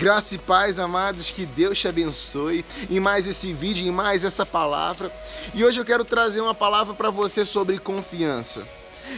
Graça 0.00 0.34
e 0.34 0.38
paz, 0.38 0.78
amados, 0.78 1.30
que 1.30 1.44
Deus 1.44 1.78
te 1.78 1.86
abençoe 1.86 2.64
em 2.88 2.98
mais 2.98 3.26
esse 3.26 3.52
vídeo, 3.52 3.86
em 3.86 3.90
mais 3.90 4.24
essa 4.24 4.46
palavra. 4.46 5.12
E 5.52 5.62
hoje 5.62 5.78
eu 5.78 5.84
quero 5.84 6.06
trazer 6.06 6.40
uma 6.40 6.54
palavra 6.54 6.94
para 6.94 7.10
você 7.10 7.44
sobre 7.44 7.78
confiança. 7.78 8.66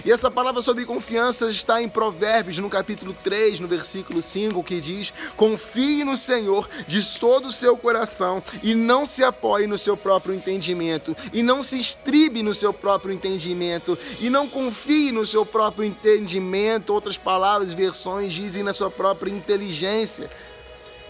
E 0.05 0.11
essa 0.11 0.29
palavra 0.29 0.61
sobre 0.61 0.85
confiança 0.85 1.47
está 1.47 1.81
em 1.81 1.89
Provérbios, 1.89 2.59
no 2.59 2.69
capítulo 2.69 3.15
3, 3.23 3.61
no 3.61 3.69
versículo 3.69 4.21
5, 4.21 4.65
que 4.65 4.81
diz: 4.81 5.13
Confie 5.37 6.03
no 6.03 6.17
Senhor 6.17 6.69
de 6.89 7.01
todo 7.21 7.47
o 7.47 7.53
seu 7.53 7.77
coração 7.77 8.43
e 8.61 8.75
não 8.75 9.07
se 9.07 9.23
apoie 9.23 9.69
no 9.69 9.79
seu 9.79 9.97
próprio 9.97 10.35
entendimento, 10.35 11.17
e 11.33 11.45
não 11.45 11.63
se 11.63 11.79
estribe 11.79 12.43
no 12.43 12.55
seu 12.55 12.73
próprio 12.73 13.15
entendimento, 13.15 13.97
e 14.19 14.29
não 14.29 14.49
confie 14.49 15.13
no 15.13 15.25
seu 15.25 15.47
próprio 15.47 15.85
entendimento. 15.85 16.93
Outras 16.93 17.17
palavras, 17.17 17.73
versões 17.73 18.33
dizem 18.33 18.65
na 18.65 18.73
sua 18.73 18.91
própria 18.91 19.31
inteligência. 19.31 20.29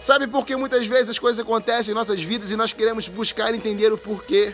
Sabe 0.03 0.27
por 0.27 0.45
que 0.45 0.53
muitas 0.57 0.85
vezes 0.85 1.11
as 1.11 1.17
coisas 1.17 1.39
acontecem 1.39 1.93
em 1.93 1.95
nossas 1.95 2.21
vidas 2.21 2.51
e 2.51 2.57
nós 2.57 2.73
queremos 2.73 3.07
buscar 3.07 3.55
entender 3.55 3.93
o 3.93 3.97
porquê? 3.97 4.53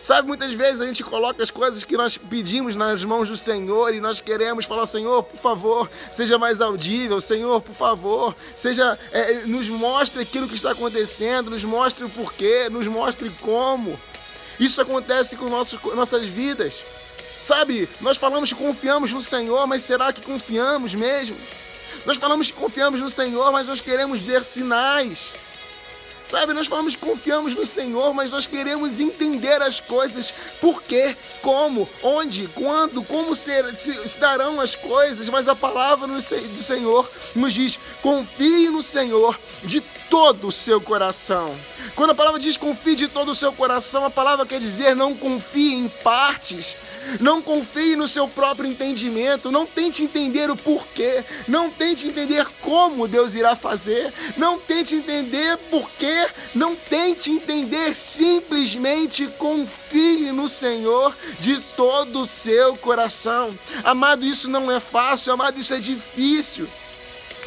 Sabe, 0.00 0.28
muitas 0.28 0.52
vezes 0.52 0.80
a 0.80 0.86
gente 0.86 1.02
coloca 1.02 1.42
as 1.42 1.50
coisas 1.50 1.82
que 1.82 1.96
nós 1.96 2.16
pedimos 2.16 2.76
nas 2.76 3.02
mãos 3.02 3.28
do 3.28 3.36
Senhor 3.36 3.92
e 3.92 4.00
nós 4.00 4.20
queremos 4.20 4.64
falar, 4.64 4.86
Senhor, 4.86 5.24
por 5.24 5.40
favor, 5.40 5.90
seja 6.12 6.38
mais 6.38 6.60
audível, 6.60 7.20
Senhor, 7.20 7.60
por 7.60 7.74
favor, 7.74 8.32
seja, 8.54 8.96
é, 9.10 9.42
nos 9.44 9.68
mostre 9.68 10.22
aquilo 10.22 10.46
que 10.46 10.54
está 10.54 10.70
acontecendo, 10.70 11.50
nos 11.50 11.64
mostre 11.64 12.04
o 12.04 12.08
porquê, 12.08 12.68
nos 12.70 12.86
mostre 12.86 13.28
como. 13.40 13.98
Isso 14.60 14.80
acontece 14.80 15.34
com 15.34 15.48
nossos, 15.48 15.82
nossas 15.96 16.26
vidas. 16.26 16.84
Sabe, 17.42 17.88
nós 18.00 18.16
falamos 18.16 18.52
que 18.52 18.58
confiamos 18.58 19.12
no 19.12 19.20
Senhor, 19.20 19.66
mas 19.66 19.82
será 19.82 20.12
que 20.12 20.20
confiamos 20.20 20.94
mesmo? 20.94 21.36
Nós 22.04 22.16
falamos 22.16 22.46
que 22.46 22.52
confiamos 22.52 23.00
no 23.00 23.08
Senhor, 23.08 23.50
mas 23.52 23.66
nós 23.66 23.80
queremos 23.80 24.20
ver 24.20 24.44
sinais. 24.44 25.32
Sabe, 26.30 26.54
nós 26.54 26.68
falamos 26.68 26.94
confiamos 26.94 27.56
no 27.56 27.66
Senhor, 27.66 28.14
mas 28.14 28.30
nós 28.30 28.46
queremos 28.46 29.00
entender 29.00 29.60
as 29.60 29.80
coisas. 29.80 30.32
Por 30.60 30.80
quê? 30.80 31.16
Como? 31.42 31.88
Onde? 32.04 32.46
Quando? 32.54 33.02
Como 33.02 33.34
ser, 33.34 33.74
se, 33.74 34.06
se 34.06 34.20
darão 34.20 34.60
as 34.60 34.76
coisas? 34.76 35.28
Mas 35.28 35.48
a 35.48 35.56
palavra 35.56 36.06
do 36.06 36.62
Senhor 36.62 37.10
nos 37.34 37.52
diz: 37.52 37.80
confie 38.00 38.68
no 38.68 38.80
Senhor 38.80 39.36
de 39.64 39.80
todo 40.08 40.46
o 40.46 40.52
seu 40.52 40.80
coração. 40.80 41.52
Quando 41.96 42.10
a 42.10 42.14
palavra 42.14 42.38
diz 42.38 42.56
confie 42.56 42.94
de 42.94 43.08
todo 43.08 43.32
o 43.32 43.34
seu 43.34 43.52
coração, 43.52 44.04
a 44.04 44.10
palavra 44.10 44.46
quer 44.46 44.60
dizer 44.60 44.94
não 44.94 45.16
confie 45.16 45.74
em 45.74 45.88
partes. 45.88 46.76
Não 47.18 47.40
confie 47.40 47.96
no 47.96 48.06
seu 48.06 48.28
próprio 48.28 48.68
entendimento, 48.68 49.50
não 49.50 49.66
tente 49.66 50.02
entender 50.02 50.50
o 50.50 50.56
porquê, 50.56 51.24
não 51.48 51.70
tente 51.70 52.06
entender 52.06 52.46
como 52.60 53.08
Deus 53.08 53.34
irá 53.34 53.56
fazer, 53.56 54.12
não 54.36 54.58
tente 54.58 54.94
entender 54.94 55.56
porquê, 55.70 56.19
não 56.54 56.74
tente 56.74 57.30
entender, 57.30 57.94
simplesmente 57.94 59.26
confie 59.38 60.32
no 60.32 60.48
Senhor 60.48 61.16
de 61.38 61.60
todo 61.60 62.22
o 62.22 62.26
seu 62.26 62.76
coração. 62.76 63.56
Amado, 63.84 64.24
isso 64.24 64.48
não 64.48 64.70
é 64.70 64.80
fácil, 64.80 65.32
amado, 65.32 65.58
isso 65.58 65.74
é 65.74 65.78
difícil. 65.78 66.68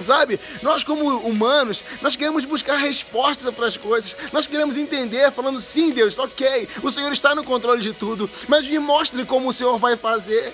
Sabe? 0.01 0.39
Nós, 0.61 0.83
como 0.83 1.17
humanos, 1.19 1.83
nós 2.01 2.15
queremos 2.15 2.45
buscar 2.45 2.77
respostas 2.77 3.53
para 3.53 3.67
as 3.67 3.77
coisas. 3.77 4.15
Nós 4.31 4.47
queremos 4.47 4.75
entender, 4.75 5.31
falando, 5.31 5.59
sim, 5.61 5.91
Deus, 5.91 6.17
ok, 6.17 6.67
o 6.81 6.89
Senhor 6.89 7.11
está 7.11 7.35
no 7.35 7.43
controle 7.43 7.81
de 7.81 7.93
tudo, 7.93 8.29
mas 8.47 8.67
me 8.67 8.79
mostre 8.79 9.23
como 9.25 9.49
o 9.49 9.53
Senhor 9.53 9.77
vai 9.77 9.95
fazer. 9.95 10.53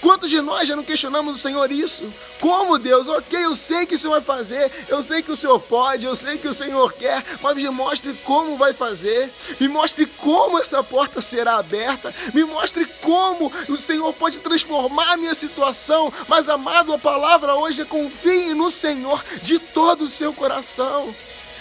Quantos 0.00 0.30
de 0.30 0.40
nós 0.40 0.68
já 0.68 0.76
não 0.76 0.84
questionamos 0.84 1.36
o 1.36 1.40
Senhor 1.40 1.70
isso? 1.70 2.12
Como 2.40 2.78
Deus? 2.78 3.08
Ok, 3.08 3.44
eu 3.44 3.54
sei 3.54 3.86
que 3.86 3.94
o 3.94 3.98
Senhor 3.98 4.14
vai 4.14 4.22
fazer, 4.22 4.70
eu 4.88 5.02
sei 5.02 5.22
que 5.22 5.30
o 5.30 5.36
Senhor 5.36 5.58
pode, 5.60 6.06
eu 6.06 6.14
sei 6.16 6.38
que 6.38 6.48
o 6.48 6.52
Senhor 6.52 6.92
quer, 6.92 7.24
mas 7.40 7.54
me 7.56 7.68
mostre 7.70 8.12
como 8.24 8.56
vai 8.56 8.72
fazer, 8.72 9.32
me 9.60 9.68
mostre 9.68 10.06
como 10.06 10.58
essa 10.58 10.82
porta 10.82 11.20
será 11.20 11.56
aberta, 11.56 12.14
me 12.34 12.44
mostre 12.44 12.84
como 13.00 13.52
o 13.68 13.76
Senhor 13.76 14.12
pode 14.14 14.38
transformar 14.38 15.12
a 15.12 15.16
minha 15.16 15.34
situação. 15.34 16.12
Mas, 16.28 16.48
amado, 16.48 16.92
a 16.92 16.98
palavra 16.98 17.54
hoje 17.54 17.82
é 17.82 17.84
confie 17.84 18.54
no 18.54 18.70
Senhor 18.70 19.22
de 19.42 19.58
todo 19.58 20.04
o 20.04 20.08
seu 20.08 20.32
coração. 20.32 21.14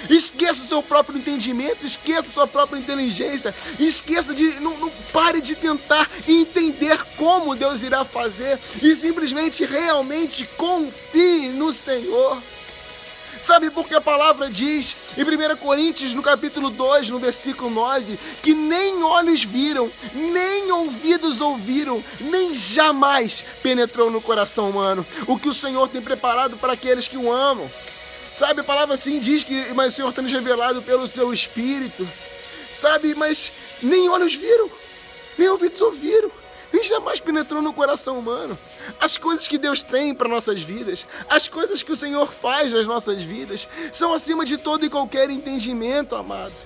Esqueça 0.10 0.66
seu 0.66 0.82
próprio 0.82 1.18
entendimento, 1.18 1.86
esqueça 1.86 2.32
sua 2.32 2.48
própria 2.48 2.80
inteligência, 2.80 3.54
esqueça 3.80 4.34
de. 4.34 4.60
Não, 4.60 4.78
não 4.78 4.92
pare 5.12 5.42
de 5.42 5.56
tentar 5.56 6.10
entender 6.28 6.98
como 7.18 7.56
Deus 7.56 7.84
irá 7.84 8.04
fazer 8.04 8.60
e 8.82 8.94
simplesmente 8.96 9.66
realmente 9.66 10.46
confie 10.58 11.50
no 11.50 11.72
Senhor. 11.72 12.42
Sabe 13.42 13.72
porque 13.72 13.96
a 13.96 14.02
palavra 14.02 14.52
diz 14.52 14.96
em 15.18 15.24
1 15.24 15.58
Coríntios, 15.58 16.14
no 16.14 16.22
capítulo 16.22 16.70
2, 16.70 17.10
no 17.10 17.18
versículo 17.18 17.72
9, 17.72 18.20
que 18.40 18.54
nem 18.54 19.04
olhos 19.04 19.44
viram, 19.44 19.92
nem 20.14 20.72
ouvidos 20.72 21.42
ouviram, 21.42 22.04
nem 22.20 22.54
jamais 22.54 23.44
penetrou 23.64 24.12
no 24.12 24.22
coração 24.22 24.70
humano 24.70 25.04
o 25.26 25.40
que 25.40 25.50
o 25.50 25.54
Senhor 25.54 25.88
tem 25.88 26.02
preparado 26.02 26.56
para 26.56 26.74
aqueles 26.74 27.08
que 27.08 27.18
o 27.18 27.32
amam. 27.32 27.68
Sabe, 28.34 28.62
a 28.62 28.64
palavra 28.64 28.96
assim 28.96 29.20
diz 29.20 29.44
que 29.44 29.74
mas 29.74 29.94
o 29.94 29.96
Senhor 29.96 30.14
tem 30.14 30.24
nos 30.24 30.32
revelado 30.32 30.82
pelo 30.82 31.08
seu 31.08 31.34
Espírito. 31.34 32.08
Sabe, 32.72 33.14
mas 33.14 33.52
nem 33.82 34.10
olhos 34.10 34.34
viram, 34.34 34.70
nem 35.38 35.50
ouvidos 35.50 35.82
ouviram, 35.82 36.32
nem 36.72 36.84
jamais 36.84 37.20
penetrou 37.20 37.62
no 37.62 37.74
coração 37.74 38.18
humano. 38.18 38.58
As 39.00 39.18
coisas 39.18 39.48
que 39.48 39.58
Deus 39.58 39.84
tem 39.84 40.14
para 40.14 40.30
nossas 40.30 40.62
vidas, 40.62 41.06
as 41.30 41.48
coisas 41.48 41.84
que 41.84 41.92
o 41.92 41.96
Senhor 41.96 42.32
faz 42.32 42.72
nas 42.72 42.88
nossas 42.88 43.22
vidas, 43.22 43.68
são 43.92 44.14
acima 44.14 44.46
de 44.46 44.58
todo 44.58 44.86
e 44.86 44.90
qualquer 44.90 45.30
entendimento, 45.30 46.16
amados. 46.16 46.66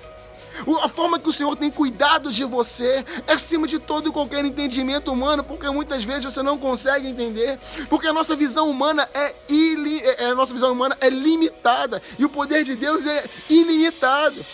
A 0.84 0.88
forma 0.88 1.20
que 1.20 1.30
o 1.30 1.34
Senhor 1.34 1.56
tem 1.56 1.70
cuidado 1.70 2.32
de 2.32 2.44
você 2.44 3.06
é 3.28 3.34
acima 3.34 3.68
de 3.68 3.80
todo 3.80 4.10
e 4.10 4.12
qualquer 4.12 4.44
entendimento 4.46 5.12
humano, 5.12 5.44
porque 5.44 5.70
muitas 5.70 6.04
vezes 6.04 6.26
você 6.26 6.42
não 6.42 6.58
consegue 6.58 7.08
entender, 7.08 7.60
porque 7.90 8.08
a 8.08 8.14
nossa 8.14 8.36
visão 8.36 8.70
humana 8.70 9.08
é, 9.14 9.36
ili, 9.50 10.00
é, 10.00 10.24
é 10.24 10.26
a 10.28 10.36
nossa 10.36 10.54
visão 10.54 10.72
humana 10.72 10.98
é 11.02 11.10
limitada 11.10 12.02
e 12.18 12.26
o 12.26 12.30
poder 12.30 12.64
de 12.64 12.76
Deus 12.76 13.06
é 13.06 13.26
ilimitado. 13.50 14.46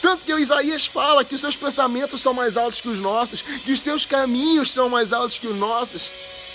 Tanto 0.00 0.24
que 0.24 0.32
Isaías 0.32 0.86
fala 0.86 1.24
que 1.24 1.34
os 1.34 1.40
seus 1.40 1.56
pensamentos 1.56 2.20
são 2.20 2.32
mais 2.32 2.56
altos 2.56 2.80
que 2.80 2.88
os 2.88 3.00
nossos, 3.00 3.42
que 3.42 3.72
os 3.72 3.80
seus 3.80 4.06
caminhos 4.06 4.70
são 4.70 4.88
mais 4.88 5.12
altos 5.12 5.38
que 5.38 5.48
os 5.48 5.56
nossos. 5.56 6.10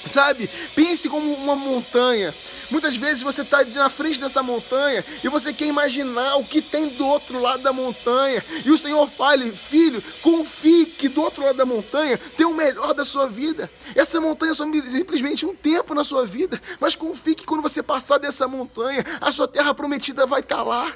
Sabe? 0.06 0.50
Pense 0.76 1.08
como 1.08 1.34
uma 1.34 1.56
montanha. 1.56 2.34
Muitas 2.70 2.96
vezes 2.96 3.22
você 3.22 3.42
está 3.42 3.64
na 3.64 3.90
frente 3.90 4.20
dessa 4.20 4.42
montanha 4.42 5.04
e 5.24 5.30
você 5.30 5.54
quer 5.54 5.66
imaginar 5.66 6.38
o 6.38 6.44
que 6.44 6.62
tem 6.62 6.90
do 6.90 7.06
outro 7.06 7.40
lado 7.40 7.64
da 7.64 7.72
montanha. 7.72 8.44
E 8.66 8.72
o 8.72 8.78
Senhor 8.78 9.08
fale, 9.10 9.52
filho, 9.52 10.04
confie 10.22 10.86
que 10.86 11.08
do 11.08 11.22
outro 11.22 11.44
lado 11.44 11.56
da 11.56 11.66
montanha 11.66 12.20
tem 12.36 12.46
o 12.46 12.54
melhor 12.54 12.94
da 12.94 13.06
sua 13.06 13.28
vida. 13.28 13.70
Essa 13.96 14.20
montanha 14.20 14.52
é 14.52 14.56
só 14.56 14.66
simplesmente 14.66 15.46
um 15.46 15.56
tempo 15.56 15.94
na 15.94 16.04
sua 16.04 16.26
vida, 16.26 16.62
mas 16.80 16.96
confie 16.96 17.36
que 17.36 17.46
quando 17.46 17.62
você 17.62 17.84
passar 17.84 18.18
dessa 18.18 18.48
montanha, 18.48 19.06
a 19.22 19.32
sua 19.32 19.48
terra 19.48 19.74
prometida 19.74 20.26
vai 20.26 20.40
estar 20.40 20.58
tá 20.58 20.64
lá. 20.64 20.94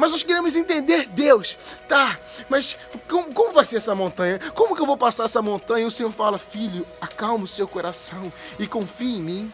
Mas 0.00 0.12
nós 0.12 0.22
queremos 0.22 0.56
entender 0.56 1.06
Deus. 1.10 1.58
Tá, 1.86 2.18
mas 2.48 2.78
como, 3.06 3.34
como 3.34 3.52
vai 3.52 3.66
ser 3.66 3.76
essa 3.76 3.94
montanha? 3.94 4.40
Como 4.54 4.74
que 4.74 4.80
eu 4.80 4.86
vou 4.86 4.96
passar 4.96 5.26
essa 5.26 5.42
montanha? 5.42 5.86
O 5.86 5.90
Senhor 5.90 6.10
fala, 6.10 6.38
filho, 6.38 6.86
acalma 6.98 7.44
o 7.44 7.48
seu 7.48 7.68
coração 7.68 8.32
e 8.58 8.66
confie 8.66 9.18
em 9.18 9.20
mim. 9.20 9.52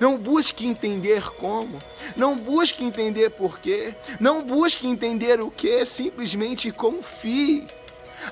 Não 0.00 0.16
busque 0.16 0.66
entender 0.66 1.22
como, 1.32 1.78
não 2.16 2.36
busque 2.36 2.84
entender 2.84 3.30
porquê, 3.30 3.94
não 4.18 4.42
busque 4.42 4.86
entender 4.86 5.42
o 5.42 5.50
que, 5.50 5.84
simplesmente 5.84 6.72
confie. 6.72 7.66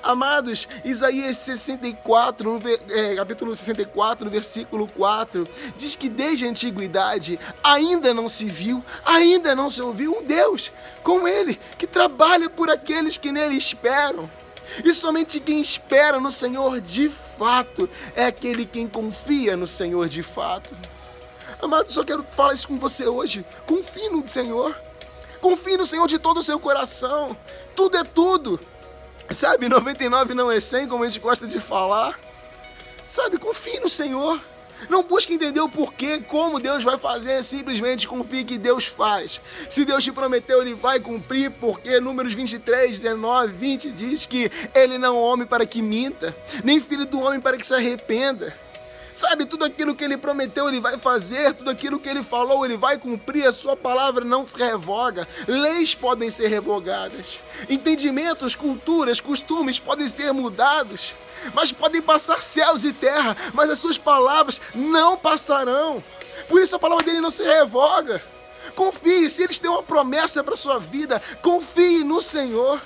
Amados, 0.03 0.67
Isaías 0.83 1.37
64, 1.37 2.59
no, 2.59 2.61
é, 2.89 3.15
capítulo 3.15 3.55
64, 3.55 4.29
versículo 4.29 4.87
4, 4.87 5.47
diz 5.77 5.95
que 5.95 6.09
desde 6.09 6.45
a 6.45 6.49
antiguidade 6.49 7.39
ainda 7.63 8.13
não 8.13 8.29
se 8.29 8.45
viu, 8.45 8.83
ainda 9.05 9.55
não 9.55 9.69
se 9.69 9.81
ouviu 9.81 10.17
um 10.17 10.23
Deus 10.23 10.71
como 11.03 11.27
Ele, 11.27 11.59
que 11.77 11.85
trabalha 11.85 12.49
por 12.49 12.69
aqueles 12.69 13.17
que 13.17 13.31
nele 13.31 13.55
esperam. 13.55 14.29
E 14.83 14.93
somente 14.93 15.39
quem 15.39 15.61
espera 15.61 16.19
no 16.19 16.31
Senhor 16.31 16.81
de 16.81 17.09
fato 17.09 17.89
é 18.15 18.25
aquele 18.25 18.65
quem 18.65 18.87
confia 18.87 19.55
no 19.55 19.67
Senhor 19.67 20.07
de 20.07 20.23
fato. 20.23 20.75
Amados, 21.61 21.93
só 21.93 22.03
quero 22.03 22.23
falar 22.23 22.53
isso 22.53 22.67
com 22.67 22.77
você 22.77 23.05
hoje. 23.07 23.45
Confie 23.65 24.09
no 24.09 24.27
Senhor. 24.27 24.75
Confie 25.39 25.77
no 25.77 25.85
Senhor 25.85 26.07
de 26.07 26.19
todo 26.19 26.37
o 26.37 26.43
seu 26.43 26.59
coração. 26.59 27.37
Tudo 27.75 27.97
é 27.97 28.03
tudo. 28.03 28.59
Sabe, 29.31 29.67
99 29.67 30.33
não 30.33 30.51
é 30.51 30.59
100, 30.59 30.87
como 30.87 31.03
a 31.03 31.09
gente 31.09 31.19
gosta 31.19 31.47
de 31.47 31.59
falar. 31.59 32.19
Sabe, 33.07 33.37
confie 33.37 33.79
no 33.79 33.89
Senhor. 33.89 34.39
Não 34.89 35.03
busque 35.03 35.33
entender 35.33 35.61
o 35.61 35.69
porquê, 35.69 36.19
como 36.19 36.59
Deus 36.59 36.83
vai 36.83 36.97
fazer, 36.97 37.41
simplesmente 37.43 38.07
confie 38.07 38.43
que 38.43 38.57
Deus 38.57 38.85
faz. 38.85 39.41
Se 39.69 39.85
Deus 39.85 40.03
te 40.03 40.11
prometeu, 40.11 40.61
Ele 40.61 40.75
vai 40.75 40.99
cumprir, 40.99 41.49
porque 41.51 41.99
Números 41.99 42.33
23, 42.33 42.99
19, 42.99 43.53
20 43.53 43.91
diz 43.91 44.25
que 44.25 44.51
Ele 44.73 44.97
não 44.97 45.15
é 45.15 45.19
homem 45.19 45.47
para 45.47 45.65
que 45.65 45.81
minta, 45.81 46.35
nem 46.63 46.79
filho 46.79 47.05
do 47.05 47.19
homem 47.19 47.39
para 47.39 47.57
que 47.57 47.65
se 47.65 47.73
arrependa. 47.73 48.53
Sabe, 49.15 49.45
tudo 49.45 49.63
aquilo 49.63 49.95
que 49.95 50.03
ele 50.03 50.17
prometeu, 50.17 50.67
ele 50.67 50.81
vai 50.81 50.97
fazer, 50.97 51.53
tudo 51.53 51.69
aquilo 51.71 51.97
que 51.97 52.09
ele 52.09 52.21
falou, 52.21 52.65
ele 52.65 52.75
vai 52.75 52.97
cumprir, 52.97 53.47
a 53.47 53.53
sua 53.53 53.73
palavra 53.73 54.25
não 54.25 54.43
se 54.43 54.57
revoga. 54.57 55.25
Leis 55.47 55.95
podem 55.95 56.29
ser 56.29 56.49
revogadas, 56.49 57.39
entendimentos, 57.69 58.55
culturas, 58.55 59.21
costumes 59.21 59.79
podem 59.79 60.05
ser 60.09 60.33
mudados, 60.33 61.15
mas 61.53 61.71
podem 61.71 62.01
passar 62.01 62.43
céus 62.43 62.83
e 62.83 62.91
terra, 62.91 63.37
mas 63.53 63.69
as 63.69 63.79
suas 63.79 63.97
palavras 63.97 64.59
não 64.75 65.15
passarão. 65.15 66.03
Por 66.49 66.61
isso 66.61 66.75
a 66.75 66.79
palavra 66.79 67.05
dele 67.05 67.21
não 67.21 67.31
se 67.31 67.43
revoga. 67.43 68.21
Confie, 68.75 69.29
se 69.29 69.43
eles 69.43 69.59
têm 69.59 69.69
uma 69.69 69.81
promessa 69.81 70.43
para 70.43 70.57
sua 70.57 70.77
vida, 70.77 71.21
confie 71.41 72.03
no 72.03 72.21
Senhor. 72.21 72.81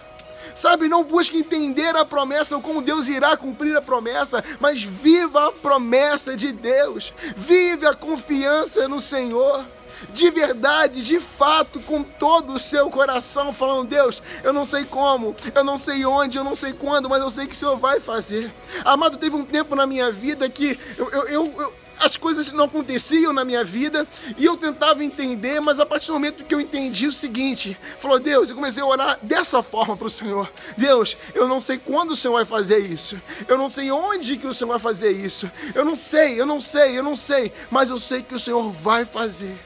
Sabe, 0.60 0.90
não 0.90 1.06
busque 1.06 1.38
entender 1.38 1.96
a 1.96 2.04
promessa 2.04 2.54
ou 2.54 2.62
como 2.62 2.82
Deus 2.82 3.08
irá 3.08 3.38
cumprir 3.38 3.78
a 3.78 3.82
promessa, 3.82 4.44
mas 4.60 4.84
viva 4.84 5.48
a 5.48 5.52
promessa 5.54 6.36
de 6.36 6.52
Deus. 6.52 7.14
Vive 7.34 7.86
a 7.86 7.96
confiança 7.96 8.86
no 8.86 9.00
Senhor 9.00 9.66
de 10.14 10.30
verdade, 10.30 11.02
de 11.02 11.18
fato, 11.18 11.80
com 11.80 12.04
todo 12.04 12.54
o 12.54 12.60
seu 12.60 12.90
coração, 12.90 13.54
falando: 13.54 13.88
Deus, 13.88 14.22
eu 14.44 14.52
não 14.52 14.66
sei 14.66 14.84
como, 14.84 15.34
eu 15.56 15.64
não 15.64 15.78
sei 15.78 16.06
onde, 16.06 16.38
eu 16.38 16.44
não 16.44 16.56
sei 16.56 16.74
quando, 16.74 17.10
mas 17.10 17.22
eu 17.22 17.32
sei 17.32 17.48
que 17.48 17.54
o 17.54 17.58
Senhor 17.58 17.78
vai 17.78 18.02
fazer. 18.02 18.52
Amado, 18.84 19.18
teve 19.18 19.38
um 19.38 19.46
tempo 19.46 19.76
na 19.76 19.88
minha 19.88 20.12
vida 20.12 20.50
que 20.50 20.78
eu, 20.98 21.10
eu, 21.10 21.28
eu, 21.28 21.74
as 22.00 22.16
coisas 22.16 22.52
não 22.52 22.66
aconteciam 22.66 23.34
na 23.34 23.44
minha 23.44 23.64
vida 23.64 24.08
e 24.38 24.46
eu 24.46 24.56
tentava 24.56 25.04
entender, 25.04 25.60
mas 25.60 25.80
a 25.80 25.86
partir 25.86 26.08
do 26.08 26.14
momento 26.14 26.44
que 26.44 26.56
eu 26.56 26.62
entendi 26.62 27.08
o 27.08 27.12
seguinte, 27.12 27.78
falou 28.00 28.20
Deus, 28.20 28.50
eu 28.50 28.56
comecei 28.56 28.82
a 28.82 28.86
orar 28.86 29.20
dessa 29.22 29.62
forma 29.62 29.98
para 29.98 30.08
o 30.08 30.10
Senhor. 30.10 30.52
Deus, 30.78 31.18
eu 31.34 31.48
não 31.48 31.60
sei 31.60 31.78
quando 31.78 32.12
o 32.12 32.16
Senhor 32.16 32.34
vai 32.34 32.46
fazer 32.46 32.80
isso. 32.80 33.20
Eu 33.48 33.58
não 33.58 33.68
sei 33.68 33.92
onde 33.92 34.38
que 34.38 34.48
o 34.48 34.54
Senhor 34.54 34.70
vai 34.72 34.80
fazer 34.80 35.12
isso. 35.12 35.52
Eu 35.76 35.84
não 35.84 35.96
sei, 35.96 36.40
eu 36.40 36.46
não 36.46 36.62
sei, 36.62 36.98
eu 36.98 37.04
não 37.04 37.16
sei, 37.16 37.52
mas 37.70 37.90
eu 37.90 37.98
sei 37.98 38.22
que 38.22 38.34
o 38.34 38.40
Senhor 38.40 38.72
vai 38.72 39.06
fazer. 39.06 39.58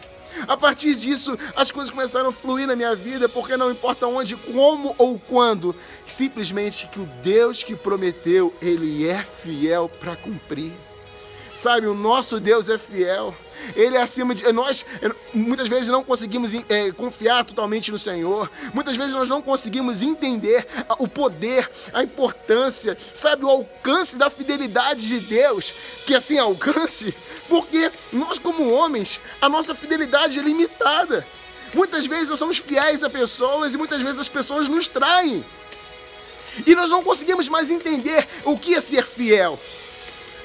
A 0.47 0.57
partir 0.57 0.95
disso, 0.95 1.37
as 1.55 1.69
coisas 1.71 1.91
começaram 1.91 2.29
a 2.29 2.33
fluir 2.33 2.65
na 2.65 2.75
minha 2.75 2.95
vida, 2.95 3.29
porque 3.29 3.55
não 3.55 3.69
importa 3.69 4.07
onde, 4.07 4.35
como 4.35 4.95
ou 4.97 5.19
quando, 5.19 5.75
simplesmente 6.07 6.87
que 6.87 6.99
o 6.99 7.05
Deus 7.21 7.61
que 7.63 7.75
prometeu, 7.75 8.53
ele 8.61 9.07
é 9.07 9.21
fiel 9.23 9.87
para 9.87 10.15
cumprir. 10.15 10.71
Sabe, 11.55 11.87
o 11.87 11.93
nosso 11.93 12.39
Deus 12.39 12.69
é 12.69 12.77
fiel. 12.77 13.35
Ele 13.75 13.95
é 13.95 14.01
acima 14.01 14.35
de 14.35 14.51
nós. 14.51 14.85
Muitas 15.33 15.69
vezes 15.69 15.87
não 15.87 16.03
conseguimos 16.03 16.51
é, 16.67 16.91
confiar 16.91 17.45
totalmente 17.45 17.91
no 17.91 17.99
Senhor. 17.99 18.49
Muitas 18.73 18.97
vezes 18.97 19.13
nós 19.13 19.29
não 19.29 19.41
conseguimos 19.41 20.01
entender 20.01 20.67
o 20.99 21.07
poder, 21.07 21.69
a 21.93 22.03
importância, 22.03 22.97
sabe, 23.13 23.45
o 23.45 23.49
alcance 23.49 24.17
da 24.17 24.29
fidelidade 24.29 25.07
de 25.07 25.19
Deus. 25.19 25.73
Que 26.05 26.15
assim 26.15 26.37
alcance, 26.37 27.15
porque 27.47 27.91
nós 28.11 28.37
como 28.37 28.71
homens, 28.71 29.21
a 29.41 29.47
nossa 29.47 29.73
fidelidade 29.73 30.39
é 30.39 30.41
limitada. 30.41 31.25
Muitas 31.73 32.05
vezes 32.05 32.29
nós 32.29 32.39
somos 32.39 32.57
fiéis 32.57 33.03
a 33.03 33.09
pessoas 33.09 33.73
e 33.73 33.77
muitas 33.77 34.01
vezes 34.01 34.19
as 34.19 34.29
pessoas 34.29 34.67
nos 34.67 34.87
traem. 34.87 35.43
E 36.67 36.75
nós 36.75 36.91
não 36.91 37.01
conseguimos 37.01 37.49
mais 37.49 37.71
entender 37.71 38.27
o 38.45 38.57
que 38.57 38.75
é 38.75 38.81
ser 38.81 39.05
fiel. 39.05 39.59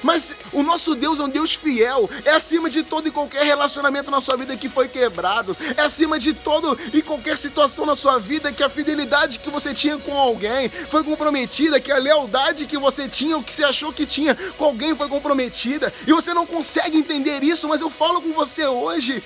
Mas 0.01 0.33
o 0.51 0.63
nosso 0.63 0.95
Deus 0.95 1.19
é 1.19 1.23
um 1.23 1.29
Deus 1.29 1.53
fiel, 1.53 2.09
é 2.25 2.31
acima 2.31 2.69
de 2.69 2.83
todo 2.83 3.07
e 3.07 3.11
qualquer 3.11 3.43
relacionamento 3.43 4.09
na 4.09 4.21
sua 4.21 4.37
vida 4.37 4.55
que 4.55 4.69
foi 4.69 4.87
quebrado, 4.87 5.55
é 5.75 5.81
acima 5.81 6.17
de 6.17 6.33
todo 6.33 6.77
e 6.93 7.01
qualquer 7.01 7.37
situação 7.37 7.85
na 7.85 7.95
sua 7.95 8.17
vida 8.17 8.51
que 8.51 8.63
a 8.63 8.69
fidelidade 8.69 9.39
que 9.39 9.49
você 9.49 9.73
tinha 9.73 9.97
com 9.97 10.17
alguém 10.17 10.69
foi 10.69 11.03
comprometida, 11.03 11.79
que 11.79 11.91
a 11.91 11.97
lealdade 11.97 12.65
que 12.65 12.77
você 12.77 13.07
tinha, 13.07 13.37
o 13.37 13.43
que 13.43 13.53
você 13.53 13.63
achou 13.63 13.91
que 13.91 14.05
tinha 14.05 14.35
com 14.57 14.65
alguém 14.65 14.95
foi 14.95 15.07
comprometida, 15.07 15.93
e 16.07 16.13
você 16.13 16.33
não 16.33 16.45
consegue 16.45 16.97
entender 16.97 17.43
isso, 17.43 17.67
mas 17.67 17.81
eu 17.81 17.89
falo 17.89 18.21
com 18.21 18.31
você 18.33 18.65
hoje, 18.65 19.23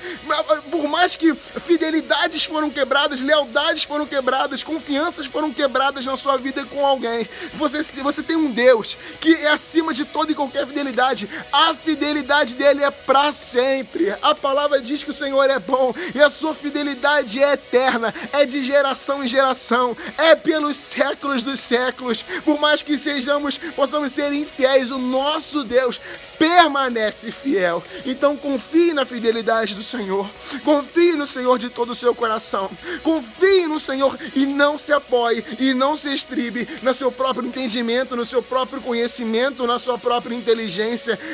por 0.71 0.87
mais 0.87 1.15
que 1.15 1.33
fidelidades 1.35 2.43
foram 2.45 2.69
quebradas, 2.69 3.21
lealdades 3.21 3.83
foram 3.83 4.05
quebradas, 4.05 4.63
confianças 4.63 5.25
foram 5.25 5.53
quebradas 5.53 6.05
na 6.05 6.17
sua 6.17 6.37
vida 6.37 6.65
com 6.65 6.85
alguém, 6.85 7.27
você, 7.53 7.83
você 8.01 8.23
tem 8.23 8.35
um 8.35 8.51
Deus 8.51 8.97
que 9.19 9.33
é 9.33 9.49
acima 9.49 9.93
de 9.93 10.05
todo 10.05 10.31
e 10.31 10.35
qualquer 10.35 10.62
fidelidade. 10.65 11.30
A 11.51 11.74
fidelidade 11.74 12.54
dele 12.56 12.83
é 12.83 12.92
para 12.92 13.31
sempre. 13.31 14.13
A 14.21 14.36
palavra 14.36 14.81
diz 14.81 15.04
que 15.04 15.10
o 15.10 15.13
Senhor 15.13 15.50
é 15.50 15.60
bom 15.60 15.94
e 16.13 16.21
a 16.21 16.30
sua 16.30 16.54
fidelidade 16.54 17.42
é 17.42 17.54
eterna, 17.54 18.13
é 18.31 18.45
de 18.45 18.63
geração 18.63 19.24
em 19.24 19.27
geração, 19.27 19.95
é 20.18 20.36
pelos 20.36 20.75
séculos 20.75 21.44
dos 21.44 21.60
séculos. 21.60 22.24
Por 22.44 22.60
mais 22.60 22.81
que 22.81 22.98
sejamos, 22.98 23.57
possamos 23.57 24.12
ser 24.12 24.31
infiéis, 24.33 24.92
o 24.92 24.98
nosso 24.98 25.63
Deus 25.63 26.00
permanece 26.38 27.31
fiel. 27.31 27.83
Então 28.06 28.36
confie 28.36 28.94
na 28.94 29.06
fidelidade 29.06 29.75
do 29.75 29.83
Senhor. 29.83 30.30
Confie 30.63 31.13
no 31.13 31.25
Senhor 31.25 31.57
de 31.57 31.69
todo 31.69 31.92
o 31.92 31.95
seu 31.95 32.13
coração. 32.13 32.69
Confie 33.01 33.68
no 33.68 33.80
Senhor 33.80 34.18
e 34.36 34.45
não 34.45 34.77
se 34.77 34.92
apoie 34.92 35.44
e 35.59 35.74
não 35.74 35.95
se 35.95 36.13
estribe 36.13 36.68
no 36.81 36.94
seu 36.94 37.12
próprio 37.12 37.48
entendimento, 37.48 38.16
no 38.16 38.25
seu 38.25 38.42
próprio 38.42 38.81
conhecimento, 38.81 39.66
na 39.66 39.80
sua 39.80 39.98
própria 39.98 40.36
inteligência, 40.36 40.52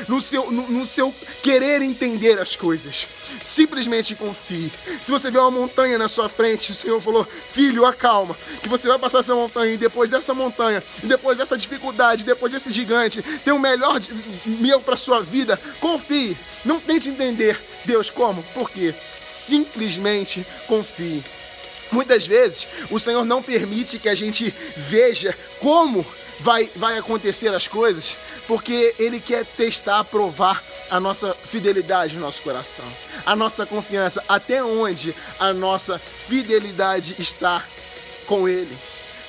no 0.08 0.22
seu, 0.22 0.52
no, 0.52 0.70
no 0.70 0.86
seu 0.86 1.14
querer 1.42 1.82
entender 1.82 2.40
as 2.40 2.56
coisas. 2.56 3.08
Simplesmente 3.42 4.16
confie. 4.16 4.72
Se 5.02 5.12
você 5.12 5.30
vê 5.32 5.38
uma 5.38 5.52
montanha 5.52 5.98
na 5.98 6.08
sua 6.08 6.30
frente, 6.30 6.72
o 6.72 6.76
Senhor 6.76 7.00
falou: 7.02 7.26
Filho, 7.26 7.86
acalma, 7.86 8.36
que 8.62 8.70
você 8.70 8.88
vai 8.88 9.00
passar 9.00 9.20
essa 9.20 9.36
montanha, 9.36 9.74
e 9.74 9.78
depois 9.78 10.10
dessa 10.10 10.34
montanha, 10.34 10.84
e 11.04 11.08
depois 11.08 11.38
dessa 11.38 11.58
dificuldade, 11.58 12.26
depois 12.26 12.52
desse 12.52 12.72
gigante, 12.72 13.22
tem 13.22 13.54
o 13.54 13.60
melhor 13.60 14.00
meu 14.46 14.82
para 14.82 14.98
sua 14.98 15.22
vida. 15.22 15.60
Confie. 15.80 16.38
Não 16.66 16.80
tente 16.80 17.10
entender 17.10 17.60
Deus 17.86 18.10
como, 18.10 18.44
por 18.54 18.70
quê? 18.70 18.94
Simplesmente 19.22 20.46
confie. 20.68 21.24
Muitas 21.92 22.26
vezes 22.28 22.68
o 22.92 23.00
Senhor 23.00 23.26
não 23.26 23.42
permite 23.42 23.98
que 23.98 24.10
a 24.10 24.16
gente 24.16 24.54
veja 24.78 25.36
como 25.60 26.06
vai, 26.40 26.70
vai 26.76 26.98
acontecer 26.98 27.54
as 27.54 27.68
coisas, 27.68 28.16
porque 28.50 28.96
Ele 28.98 29.20
quer 29.20 29.46
testar, 29.46 30.04
provar 30.06 30.64
a 30.90 31.00
nossa 31.00 31.36
fidelidade 31.36 32.16
no 32.16 32.22
nosso 32.22 32.42
coração, 32.42 32.86
a 33.24 33.36
nossa 33.36 33.64
confiança, 33.64 34.24
até 34.28 34.64
onde 34.64 35.16
a 35.40 35.54
nossa 35.54 36.00
fidelidade 36.00 37.16
está 37.20 37.64
com 38.26 38.50
Ele. 38.50 38.76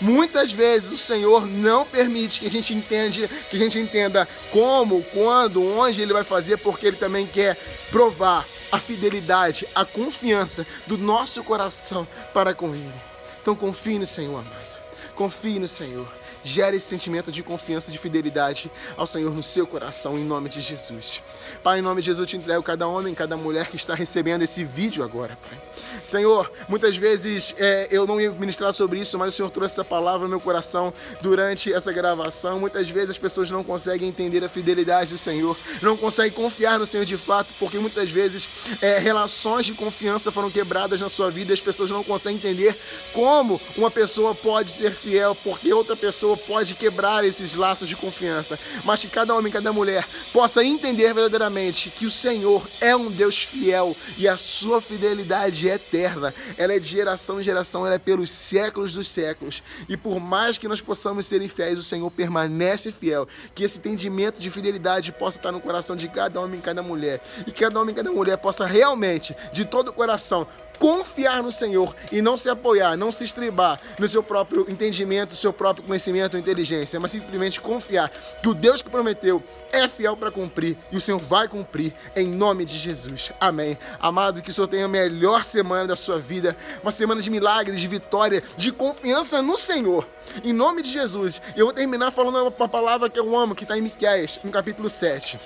Muitas 0.00 0.50
vezes 0.50 0.90
o 0.90 0.96
Senhor 0.96 1.46
não 1.46 1.84
permite 1.84 2.40
que 2.40 2.46
a 2.46 2.50
gente 2.50 2.72
entende, 2.72 3.28
que 3.50 3.56
a 3.56 3.61
gente 3.61 3.78
entenda 3.78 4.26
como, 4.50 5.02
quando, 5.12 5.62
onde 5.62 6.00
ele 6.00 6.14
vai 6.14 6.25
fazer, 6.25 6.56
porque 6.56 6.87
ele 6.87 6.96
também 6.96 7.26
quer 7.26 7.58
provar 7.90 8.46
a 8.72 8.78
fidelidade, 8.78 9.69
a 9.75 9.84
confiança 9.84 10.67
do 10.87 10.96
nosso 10.96 11.44
coração 11.44 12.08
para 12.32 12.55
com 12.55 12.75
ele. 12.75 12.94
Então 13.43 13.55
confie 13.55 13.99
no 13.99 14.06
Senhor, 14.06 14.38
amado. 14.38 14.81
Confie 15.15 15.58
no 15.58 15.69
Senhor. 15.69 16.19
Gere 16.43 16.77
esse 16.77 16.87
sentimento 16.87 17.31
de 17.31 17.43
confiança, 17.43 17.91
de 17.91 17.99
fidelidade 17.99 18.70
ao 18.97 19.06
Senhor 19.06 19.35
no 19.35 19.43
seu 19.43 19.67
coração, 19.67 20.19
em 20.19 20.25
nome 20.25 20.49
de 20.49 20.61
Jesus. 20.61 21.20
Pai, 21.63 21.79
em 21.79 21.82
nome 21.82 22.01
de 22.01 22.06
Jesus, 22.06 22.20
eu 22.20 22.27
te 22.27 22.37
entrego 22.37 22.63
cada 22.63 22.87
homem, 22.87 23.15
cada 23.15 23.37
mulher 23.37 23.67
que 23.67 23.77
está 23.77 23.94
recebendo 23.94 24.43
esse 24.43 24.65
vídeo 24.65 25.05
agora, 25.05 25.37
Pai. 25.49 25.59
Senhor, 26.05 26.51
muitas 26.69 26.97
vezes 26.97 27.55
é, 27.59 27.89
eu 27.91 28.06
não 28.06 28.20
ia 28.20 28.31
ministrar 28.31 28.73
sobre 28.73 29.01
isso, 29.01 29.19
mas 29.19 29.35
o 29.35 29.37
Senhor 29.37 29.51
trouxe 29.51 29.75
essa 29.75 29.85
palavra 29.85 30.23
no 30.25 30.29
meu 30.29 30.41
coração 30.41 30.93
durante 31.20 31.73
essa 31.73 31.93
gravação. 31.93 32.59
Muitas 32.59 32.89
vezes 32.89 33.11
as 33.11 33.19
pessoas 33.19 33.51
não 33.51 33.63
conseguem 33.63 34.09
entender 34.09 34.43
a 34.44 34.49
fidelidade 34.49 35.13
do 35.13 35.19
Senhor, 35.19 35.56
não 35.82 35.97
conseguem 35.97 36.32
confiar 36.32 36.79
no 36.79 36.87
Senhor 36.87 37.05
de 37.05 37.17
fato, 37.17 37.51
porque 37.59 37.79
muitas 37.79 38.11
vezes 38.11 38.49
é, 38.81 38.99
relações 38.99 39.67
de 39.67 39.75
confiança 39.75 40.32
foram 40.32 40.51
quebradas 40.51 41.01
na 41.01 41.09
sua 41.09 41.31
vida 41.31 41.53
e 41.53 41.55
as 41.55 41.61
pessoas 41.61 41.91
não 41.91 42.03
conseguem 42.03 42.39
entender 42.39 42.77
como 43.13 43.61
uma 43.77 43.91
pessoa 43.91 44.35
pode 44.35 44.70
ser 44.70 44.93
fiel, 44.93 45.37
porque 45.44 45.73
outra 45.73 45.97
pessoa 45.97 46.30
pessoa 46.31 46.37
pode 46.37 46.75
quebrar 46.75 47.25
esses 47.25 47.55
laços 47.55 47.89
de 47.89 47.96
confiança, 47.96 48.58
mas 48.84 49.01
que 49.01 49.08
cada 49.08 49.34
homem, 49.34 49.53
cada 49.53 49.72
mulher 49.72 50.06
possa 50.32 50.65
entender 50.65 51.13
verdadeiramente 51.13 51.91
que 51.91 52.06
o 52.06 52.10
Senhor 52.10 52.67
é 52.81 52.94
um 52.94 53.10
Deus 53.10 53.43
fiel 53.43 53.96
e 54.19 54.29
a 54.29 54.37
sua 54.37 54.81
fidelidade 54.81 55.69
é 55.69 55.75
eterna. 55.75 56.34
Ela 56.56 56.75
é 56.75 56.79
de 56.79 56.89
geração 56.89 57.41
em 57.41 57.44
geração, 57.44 57.87
ela 57.87 57.94
é 57.94 57.99
pelos 57.99 58.31
séculos 58.31 58.93
dos 58.93 59.08
séculos. 59.08 59.63
E 59.89 59.96
por 59.96 60.20
mais 60.20 60.58
que 60.58 60.69
nós 60.69 60.81
possamos 60.81 61.27
ser 61.27 61.43
infiéis, 61.43 61.79
o 61.79 61.82
Senhor 61.82 62.10
permanece 62.10 62.93
fiel. 62.93 63.27
Que 63.55 63.65
esse 63.65 63.79
entendimento 63.79 64.41
de 64.41 64.51
fidelidade 64.51 65.13
possa 65.13 65.39
estar 65.39 65.53
no 65.53 65.60
coração 65.60 65.96
de 65.96 66.08
cada 66.08 66.41
homem 66.41 66.58
e 66.58 66.63
cada 66.63 66.82
mulher. 66.82 67.20
E 67.46 67.51
cada 67.51 67.81
homem 67.81 67.93
e 67.93 67.96
cada 67.96 68.13
mulher 68.13 68.37
possa 68.37 68.67
realmente, 68.67 69.34
de 69.53 69.65
todo 69.65 69.89
o 69.89 69.93
coração, 69.93 70.46
confiar 70.81 71.43
no 71.43 71.53
Senhor 71.53 71.94
e 72.10 72.22
não 72.22 72.39
se 72.39 72.49
apoiar, 72.49 72.96
não 72.96 73.13
se 73.13 73.22
estribar 73.22 73.79
no 73.99 74.08
seu 74.08 74.22
próprio 74.22 74.65
entendimento, 74.67 75.37
seu 75.37 75.53
próprio 75.53 75.87
conhecimento 75.87 76.39
inteligência, 76.39 76.99
mas 76.99 77.10
simplesmente 77.10 77.60
confiar 77.60 78.10
que 78.43 78.49
o 78.49 78.55
Deus 78.55 78.81
que 78.81 78.89
prometeu 78.89 79.43
é 79.70 79.87
fiel 79.87 80.17
para 80.17 80.31
cumprir 80.31 80.79
e 80.91 80.96
o 80.96 81.01
Senhor 81.01 81.20
vai 81.20 81.46
cumprir 81.46 81.93
em 82.17 82.27
nome 82.27 82.65
de 82.65 82.79
Jesus. 82.79 83.31
Amém. 83.39 83.77
Amado, 84.01 84.41
que 84.41 84.49
o 84.49 84.55
Senhor 84.55 84.69
tenha 84.69 84.87
a 84.87 84.89
melhor 84.89 85.44
semana 85.44 85.87
da 85.87 85.96
sua 85.96 86.19
vida, 86.19 86.56
uma 86.82 86.91
semana 86.91 87.20
de 87.20 87.29
milagres, 87.29 87.79
de 87.79 87.87
vitória, 87.87 88.43
de 88.56 88.72
confiança 88.72 89.43
no 89.43 89.58
Senhor. 89.58 90.08
Em 90.43 90.55
nome 90.55 90.81
de 90.81 90.91
Jesus. 90.91 91.43
Eu 91.55 91.67
vou 91.67 91.75
terminar 91.75 92.10
falando 92.10 92.55
uma 92.58 92.69
palavra 92.69 93.10
que 93.10 93.20
eu 93.20 93.37
amo, 93.37 93.55
que 93.55 93.65
está 93.65 93.77
em 93.77 93.82
Miqueias, 93.82 94.41
no 94.43 94.51
capítulo 94.51 94.89
7. 94.89 95.39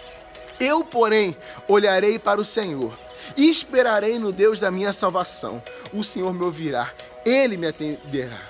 Eu, 0.61 0.85
porém, 0.85 1.37
olharei 1.67 2.21
para 2.21 2.41
o 2.41 2.45
Senhor 2.45 2.95
e 3.37 3.49
esperarei 3.49 4.19
no 4.19 4.33
Deus 4.33 4.61
da 4.61 4.71
minha 4.71 4.93
salvação. 4.93 5.63
O 5.93 6.03
Senhor 6.03 6.33
me 6.33 6.45
ouvirá, 6.45 6.93
ele 7.25 7.57
me 7.57 7.67
atenderá. 7.67 8.41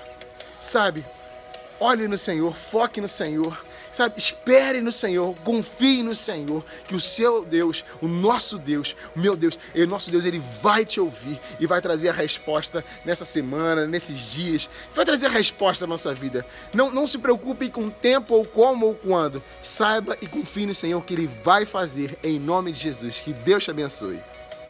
Sabe? 0.61 1.05
Olhe 1.79 2.07
no 2.07 2.17
Senhor, 2.17 2.55
foque 2.55 3.01
no 3.01 3.07
Senhor, 3.07 3.65
sabe? 3.95 4.15
Espere 4.17 4.81
no 4.81 4.91
Senhor, 4.91 5.35
confie 5.43 6.03
no 6.03 6.13
Senhor, 6.13 6.63
que 6.87 6.95
o 6.95 6.99
seu 6.99 7.43
Deus, 7.43 7.83
o 8.01 8.07
nosso 8.07 8.57
Deus, 8.57 8.95
o 9.15 9.19
meu 9.19 9.35
Deus, 9.35 9.57
o 9.73 9.85
nosso 9.85 10.11
Deus, 10.11 10.25
ele 10.25 10.41
vai 10.61 10.85
te 10.85 10.99
ouvir 10.99 11.39
e 11.59 11.65
vai 11.65 11.81
trazer 11.81 12.09
a 12.09 12.13
resposta 12.13 12.83
nessa 13.05 13.25
semana, 13.25 13.87
nesses 13.87 14.31
dias, 14.31 14.69
vai 14.93 15.05
trazer 15.05 15.27
a 15.27 15.29
resposta 15.29 15.85
na 15.85 15.91
nossa 15.91 16.13
vida. 16.13 16.45
Não, 16.73 16.91
não 16.91 17.07
se 17.07 17.17
preocupe 17.17 17.69
com 17.69 17.85
o 17.85 17.91
tempo 17.91 18.33
ou 18.35 18.45
como 18.45 18.85
ou 18.85 18.95
quando. 18.95 19.41
Saiba 19.63 20.17
e 20.21 20.27
confie 20.27 20.65
no 20.65 20.75
Senhor 20.75 21.03
que 21.03 21.13
ele 21.13 21.29
vai 21.43 21.65
fazer 21.65 22.17
em 22.23 22.39
nome 22.39 22.71
de 22.71 22.79
Jesus. 22.79 23.21
Que 23.21 23.31
Deus 23.33 23.63
te 23.63 23.71
abençoe. 23.71 24.19